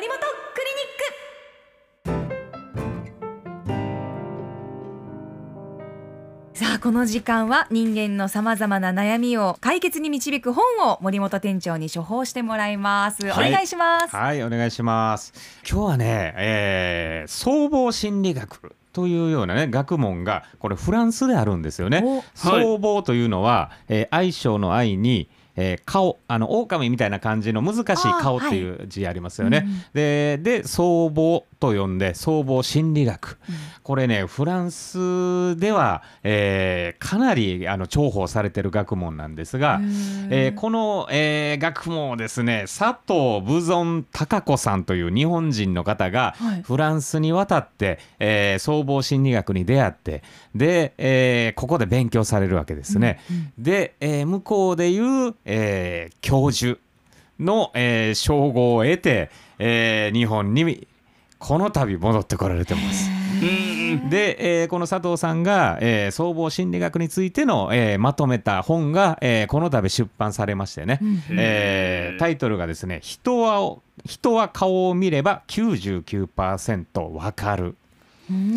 [0.00, 0.24] 森本ク
[0.64, 2.24] リニッ
[6.54, 6.58] ク。
[6.58, 13.50] さあこの時間は人間のさまざまな悩みを解決に導く本を森本店長に処方してもらいます、はい。
[13.50, 14.16] お願いします。
[14.16, 15.34] はい、お願いします。
[15.70, 22.02] 今日はね、えー、総合心理学というようなね学問がこれフランスであるんですよね。
[22.02, 25.28] お総合というのは、えー愛称の愛に
[25.60, 29.64] えー顔あの狼みたいな感じの難しい顔っていう字ありますよね。
[29.66, 29.82] うん。
[29.92, 33.38] でで総合と呼んで総合心理学、
[33.82, 39.80] これねフランスでは、えーかなりあの重宝されてる学問なんですが、
[40.30, 46.62] えーこの、えー学問をですね佐藤武尊孝子さんという日本人の方がはい。
[46.62, 50.22] フランスに渡って、えー総合心理学に出会って
[50.54, 53.20] で、えーここで勉強されるわけですね。
[53.58, 56.78] で、えー向こうでいう、えー教授
[57.38, 60.86] の、えー称号を得て、えー日本に
[61.40, 63.10] この度戻ってこられてます。
[63.10, 77.76] うんで、えーこの佐藤さんが、えー総合心理学についての、えーまとめた本が、えーこの度出版されましてね、うんえータイトルがですね人は「人は顔を見れば99%わかる」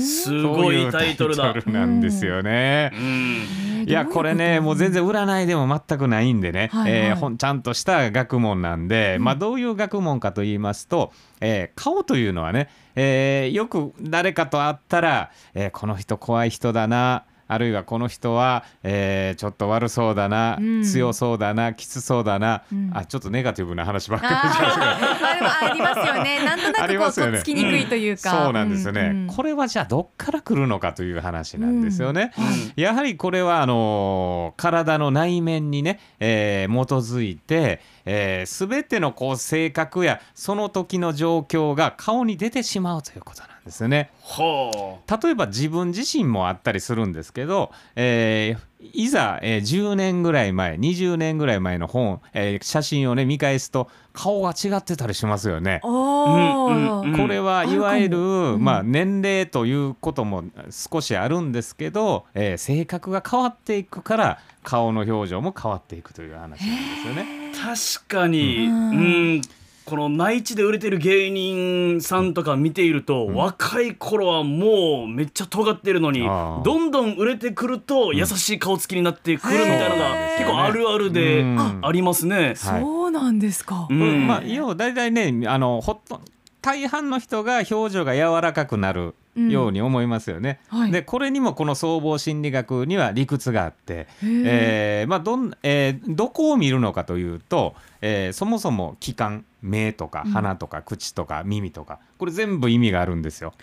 [0.00, 1.54] すごいタイトルだ。
[1.66, 2.90] なんですよね。
[2.94, 3.72] うん。
[3.88, 20.84] いやこれねもう全然占いでも全くないんでね、えーほんちゃんとした学問なんで、まあ、どういう学問かと言いますと、えー顔というのはね、えーよく誰かと会ったら、えーこの人怖い人だなあるいはこの人は、えーちょっと悪そうだな、うん。
[20.84, 22.90] 強そうだなきつそうだな、うん。
[22.94, 26.42] あちょっとネガティブな話ばっかりしますあーありますよね。
[26.44, 28.30] なんとなあくこうねとっつきにくいというか。
[28.44, 32.32] そうなんですよね、うんこれはじゃあどっから来るのかという話なんですよね。
[32.38, 32.82] うん。
[32.82, 43.51] やはりこれはあのー体の内面にね、えー基づいて、えー、全てのこう性格やその時の状況が顔に出てしまうということなんです
[43.82, 44.10] よね。
[44.24, 55.80] は例えば自分自身もあったりするんですけど、えーいざ、えー10年ぐらい前20年ぐらい前の本、えー写真をね見返すと顔が違ってたりしますよね。
[55.84, 66.60] おうんうんーこれはいわゆる、うんまあ、年齢ということも少しあるんですけど、えー性格が変わっていくから顔の表情も変わっていくという話なんで
[67.02, 67.52] すよね。
[67.54, 68.66] あ確かに。
[68.66, 69.42] ううんん
[69.84, 81.80] この内地で売れてる芸人さんとか見ていると、若い頃はもうめっちゃ尖ってるのにどんどん売れてくると優しい顔つきになってくるみたいなのが結構あるあるでうん。
[81.82, 82.36] ありますね。
[82.36, 83.86] はいそうなんですか。
[83.90, 84.26] うん。
[84.26, 86.20] まあ、要は大体ねあのほっと
[86.62, 90.60] 大半の人が表情が柔らかくなるように思いますよね。
[90.68, 90.92] はい。
[90.92, 103.54] でこれにもこの総合心理学には理屈があって、えーまあ、どんえーどこを見るのかというと、えーそもそも気管目とかうん鼻とか口とか耳とかこれ全部意味があるんですよ。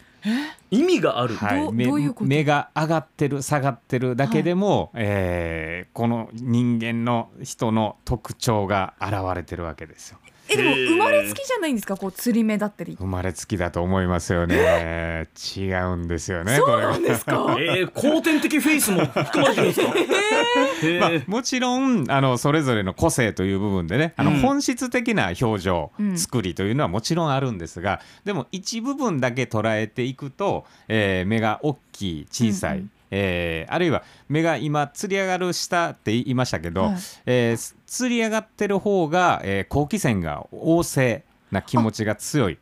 [0.72, 1.38] 意味がある？
[1.40, 2.26] どう目どういうこと？
[2.26, 10.20] 目が上がってる下がってるだけでも、えーこの人間の人の特徴が現れてるわけですよ。
[10.52, 11.96] えでも生まれつきじゃないんですか？
[11.98, 12.96] こう釣り目だったり。
[13.00, 15.28] 生まれつきだと思いますよね。
[15.56, 16.56] 違うんですよね。
[16.58, 17.56] そうこれがなんですか？
[17.60, 19.94] えー、後天的フェイスも含まれてるんですか？
[20.88, 36.96] へまあー、もちろんあのそれぞれの個性という部分でねあのうん本質的な表情、うん作りというのはもちろんあるんですがでも一部分だけ捉えていくと、えー目が大きい小さい、うんうんえーあるいは目が今つり上がる下って言いましたけど、はい。
[37.26, 42.58] えーつり上がってる方が、えー好奇心が旺盛な気持ちが強い。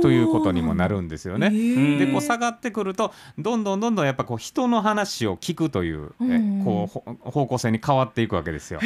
[0.00, 1.48] ということにもなるんですよね。
[1.48, 1.98] へー。
[1.98, 8.80] でこう下がってくるとどんどんどんどんやっぱこう人の話を聞くという、えうんこうほ方向性に変わっていくわけですよ。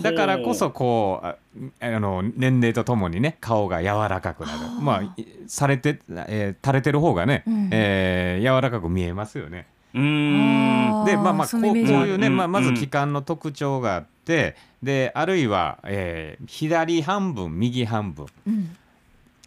[0.00, 1.36] だからこそこうあ
[1.80, 4.58] あの年齢とともにね顔が柔らかくなる。
[4.58, 4.80] はあ。
[4.80, 7.68] まあいされて、えー垂れてる方がね、うん。
[7.72, 9.66] えー柔らかく見えますよね。
[9.94, 11.04] うーん。
[11.04, 12.74] でまあまあこそうこういうね、まあ、まずうん。
[12.74, 18.26] 気管の特徴があってであるいは、えー左半分右半分。
[18.46, 18.76] うん。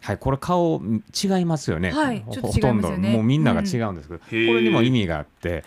[0.02, 1.90] はい、これ顔違いますよね。
[1.90, 2.92] はいほとんど。
[2.92, 4.54] もうみんなが違うんですけど、こうんへー。
[4.54, 5.64] れにも意味があって、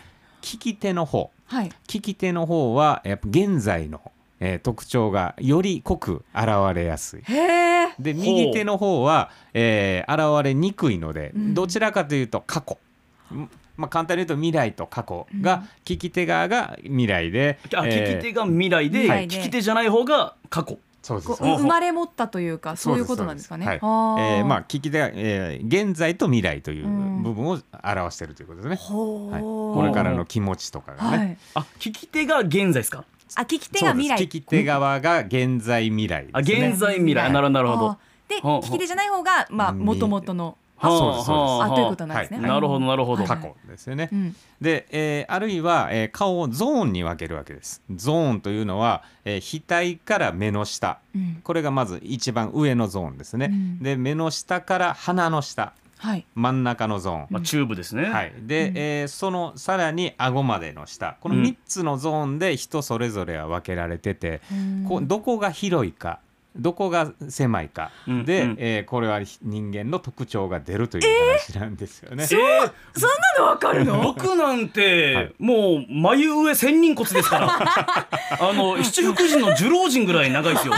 [0.50, 1.70] 利き手の方、はい。
[1.92, 4.00] 利き手の方はやっぱ現在の、
[4.40, 7.22] えー特徴がより濃く現れやすい。
[7.98, 12.78] で右手の方は、えー現れにくいので、うんどちらかというと過去。
[13.34, 20.78] んまあ、簡単に言うと未来と過去が、うん利き手側が未来で、あ、えー利き手が未来で、未来で利き手じゃない方が過去。
[21.02, 23.64] そうです生まれ持ったというかそういうことなんですかね。
[23.66, 28.76] はいえーまあ利き手が、えー現在と未来といううん部分を表しているということですね。
[28.76, 31.16] ほうはい、これからの気持ちとかがね。
[31.16, 31.36] はい。
[31.54, 33.04] あ、利き手が現在ですか？
[33.36, 34.18] あ利き手が未来。
[34.18, 34.36] そうです。
[34.36, 36.68] 利き手側が現在未来あ、ですね。
[36.68, 37.24] 現在未来。
[37.24, 37.52] はいなるほど。
[37.52, 37.98] なるほどあ。
[38.28, 40.56] ではあはあ利き手じゃない方がまあうん元々の。
[40.82, 41.24] あそうです。
[41.26, 42.38] そうですあということなんですね。
[42.40, 43.24] なるほどなるほど。
[43.24, 44.08] はい過去ですよね。
[44.10, 44.36] うん。
[44.60, 47.82] で、えーあるいは、えー顔をゾーンに分けるわけです。
[47.94, 50.98] ゾーンというのは、えー額から目の下。
[51.14, 51.40] うん。
[51.44, 53.46] これがまず一番上のゾーンですね。
[53.50, 53.82] うん。
[53.82, 56.24] で目の下から鼻の下はい。
[56.34, 57.26] 真ん中のゾーン。
[57.28, 58.04] まあチューブですね。
[58.04, 58.72] はい、で、うん。
[58.76, 61.16] えーそのさらに顎までの下。
[61.20, 61.42] このうん。
[61.42, 64.84] 3つのゾーンで人それぞれは分けられてて、うん。
[64.88, 66.20] こうどこが広いか
[66.56, 67.92] どこが狭いか。
[68.08, 68.24] うん。
[68.24, 68.56] で、うん。
[68.58, 72.24] えーこれは人間の特徴が出るという話なんですよね。
[72.24, 72.70] えーそんな
[73.38, 74.00] のわかるの？
[74.02, 75.34] 僕なんて、はい。
[75.38, 77.58] もう眉上千人骨ですから。
[78.40, 80.72] あの七福神の寿老人ぐらい長いですよ。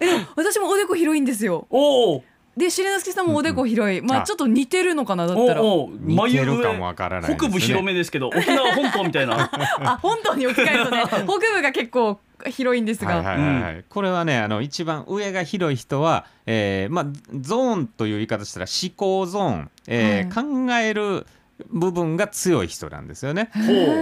[0.00, 1.66] え私もおでこ広いんですよ。
[1.68, 2.24] おお
[2.60, 4.00] でしれのすけさんもおでこ広い。
[4.00, 4.22] まああ。
[4.22, 5.62] ちょっと似てるのかなだったら。
[5.62, 7.48] おお似てるかもわからないですね。
[7.48, 9.50] 北部広めですけど沖縄本島みたいな。
[9.82, 13.16] あ本当に置き換えるとね 北部が結構広いんですが。
[13.16, 13.84] はいはいはいはい。
[13.88, 17.06] これはねあの一番上が広い人は、えーまあ、
[17.40, 21.26] ゾーンという言い方したら思考ゾーン、えー考える
[21.68, 23.50] 部分が強い人なんですよね。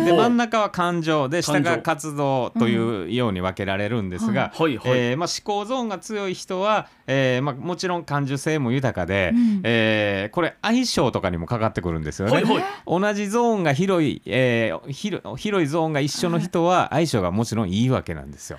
[0.04, 4.90] で真ん中は感情で下が活動というように分けられるんですが、はいはい。
[4.90, 9.60] えーまあ、思考ゾーンが強い人は、えーまあ、もちろん感受性も豊かで、うん。
[9.64, 12.42] えーこれ相性とかにもかかってくるんですよね。
[12.86, 18.58] 同じゾーンが広い、えー広広いゾーンが一緒の人は相性がもちろんいいわけなんですよ。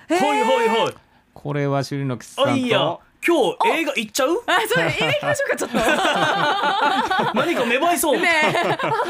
[1.32, 3.36] これは朱里の吉さんと今
[3.72, 4.42] 日映画行っちゃう？
[4.46, 5.76] あそれ映画行きましょうかちょっと。
[7.38, 8.28] 何か芽生えそう、ね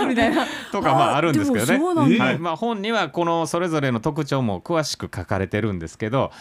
[0.03, 0.05] え。
[0.07, 0.47] みたいな。
[0.73, 2.19] とかまああるんですけどね。
[2.19, 2.39] はい。
[2.39, 6.33] まあ、本にはこのそれぞれの特徴も詳しく書かれてるんですけど、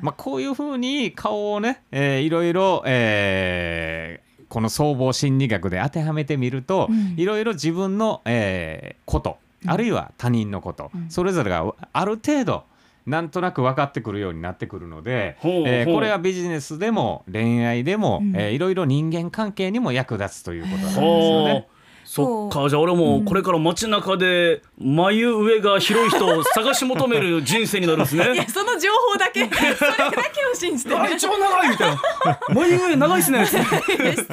[0.00, 7.14] まあ、こういうふうに顔をね、えーいろいろ、えーこの総合心理学で当てはめてみると、うん。
[7.18, 9.36] いろいろ自分の、えーこと
[9.66, 11.10] あるいは他人のこと、うん。
[11.10, 12.64] それぞれがある程度
[13.08, 21.68] なんとなく分かってくるようになってくるので、ほうほうえーこれはビジネスでも恋愛でも、うんえーいろいろ人間関係にも役立つということなんですよね。
[22.08, 30.96] そっかじゃあ俺もこれから街中で眉上が広い人を探し求める人生になるんですね いやその情報だけ それだけを信じて、ね。
[30.96, 32.00] あ一番長いみたいな
[32.48, 33.58] 眉上長いっすね失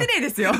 [0.06, 0.52] 礼ですよ。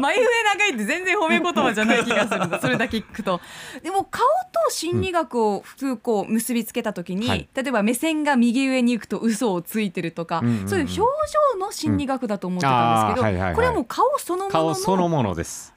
[0.00, 2.60] 眉上長いって全然褒め言葉じゃない気がするんだ。
[2.60, 3.40] それだけ聞くと。
[3.82, 4.26] でも顔
[4.66, 7.48] と心理学を普通こう結びつけたときに、はい。
[7.54, 10.68] 例えば目線が右上に行くと嘘をついてるとか、うんうんうん。
[10.68, 13.36] そういう表情の心理学だと思ってたんですけど、うん。
[13.36, 13.54] はいはいはい。
[13.54, 15.74] これはもう顔そのものの顔そのものです。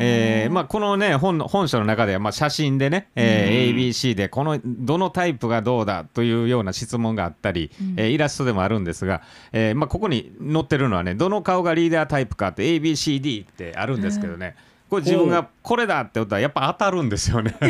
[0.00, 7.94] えーまあ、このね本の本書の中ではまあ写真でね、えーうん ABC でこのどのタイプがどうだというような質問があったり、うん。
[7.96, 9.22] えーイラストでもあるんですが、
[9.52, 14.56] えーまあ、ここに載ってるのはねどの顔がリーダータイプかって ABCD ってあるんですけどね
[14.88, 17.54] これ自分がこれだってことはやっぱ当たるんですよね。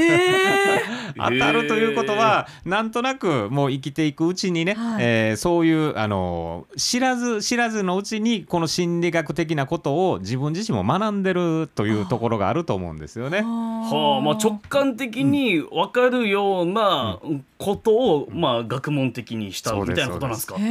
[1.16, 4.98] 当たるということはなんとなくもう生きていくうちにね、はい。
[5.00, 13.42] えーそういうあの知らず知らずのうちにこの心理学的なことを自分自身も学んでるというところがあると思うんですよね。
[13.42, 14.24] はあ。
[14.24, 17.18] まあ、直感的に分かるような
[17.58, 20.56] ことを、まあ、学問的にしたみたいなことなんですか？
[20.58, 20.62] へ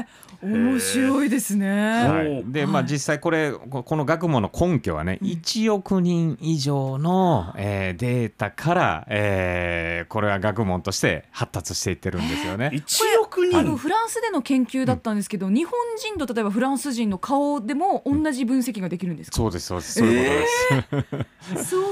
[0.00, 0.06] え、
[0.42, 2.08] 面白いですね。
[2.08, 12.70] はい、でまあ実際これここの学問の根拠はね、1億人以上の、えーデータから、えーこれは学問として発達していってるんですよね。
[12.72, 13.58] 1億人。
[13.58, 19.36] あのフランスでの研究だったんですけど、日本人と例えばフランス人の顔でも同じ分析ができるんですか？
[19.36, 19.92] そうですそうです。
[19.94, 20.42] そういう
[20.90, 21.66] ことです。
[21.70, 21.88] そうな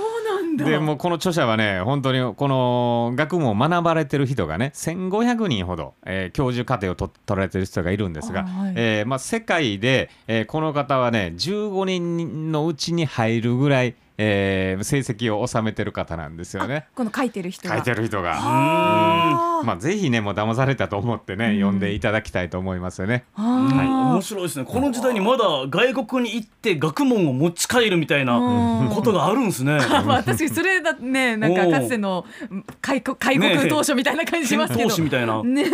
[0.55, 0.65] んだ。
[0.65, 16.87] でもうこの著者はね本当にこの学問を学ばれてる人がね1500人ほど、えー教授課程をと取られてる人がいるんですが、あはいえーまあ、世界で、えーこの方はね15人のうちに入るぐらい、えー成績を収めてる方なんですよね。
[16.95, 17.75] この書いてる人が。
[17.75, 18.35] 書いてる人が。
[19.65, 23.25] まあ、ぜひねもう騙されたと思ってね、うん読んでいただきたいと思いますよね。
[23.35, 29.79] あうんー面白いですねこの時代にまだ外国に行って学問を持ち帰るみたいなうんことがあるんですね。
[30.05, 32.25] まあ確かにそれだねなんかかつての
[32.81, 34.89] 開国開国当初みたいな感じしますけど。
[34.91, 35.43] 投資みたいな。
[35.43, 35.65] ね、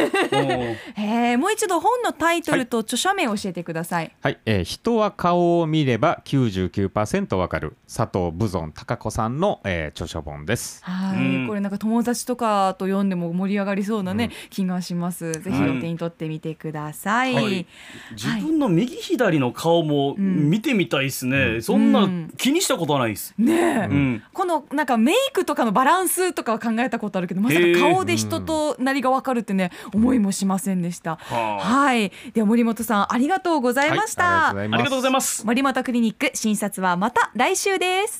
[0.97, 4.13] えもう一度本のタイトルと著者名を教えてください。
[4.23, 10.83] はい、えー人は顔を見れば99%わかる佐藤武尊孝子さんの、えー著書本です。
[10.85, 15.33] はい、うんこれなんか友達とかと読んでも盛り上がりそうなね、気がします。
[15.33, 17.35] ぜひお手に取ってみてください。
[17.35, 17.67] はい
[18.13, 21.61] 自分の右左の顔もん見てみたいですね。
[21.61, 23.35] そんうなん気にしたことはないです。
[23.39, 24.23] ねえ、うん。
[24.33, 31.17] このなんかメイクとかのバランスとかは考えたことあるけどまさか顔で人となりがわかるってね、思いもしませんでした。
[31.17, 34.53] ははい、では森本さんありがとうございました。
[34.55, 34.71] はいあ。
[34.73, 35.45] ありがとうございます。
[35.47, 38.20] 森本クリニック診察はまた来週です。